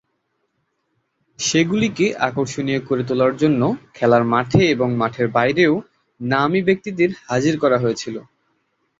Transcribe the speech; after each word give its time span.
সে 1.39 1.61
গুলিকে 1.65 2.05
আকর্ষণীয় 2.27 2.81
করে 2.81 3.03
তোলার 3.03 3.33
জন্য 3.35 3.61
খেলার 3.93 4.23
মাঠে 4.33 4.61
এবং 4.69 4.87
মাঠের 4.95 5.27
বাইরেও 5.29 5.73
নামী 6.21 6.59
ব্যক্তিদের 6.63 7.09
হাজির 7.27 7.55
করা 7.59 7.77
হয়েছিল। 7.77 8.15